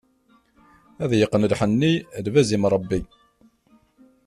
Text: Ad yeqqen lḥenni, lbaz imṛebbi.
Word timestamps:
Ad 1.03 1.11
yeqqen 1.19 1.47
lḥenni, 1.51 1.93
lbaz 2.25 2.49
imṛebbi. 2.55 2.99